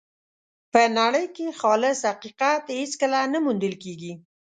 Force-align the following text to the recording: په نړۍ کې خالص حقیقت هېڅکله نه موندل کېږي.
په 0.71 0.81
نړۍ 0.99 1.25
کې 1.35 1.57
خالص 1.59 1.99
حقیقت 2.11 2.63
هېڅکله 2.79 3.19
نه 3.33 3.39
موندل 3.45 3.73
کېږي. 3.83 4.13